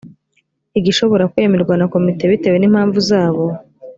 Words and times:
igishobora 0.79 1.29
kwemerwa 1.33 1.73
na 1.77 1.85
komite 1.93 2.23
bitewe 2.31 2.57
n’impamvu 2.59 2.99
zabo 3.09 3.43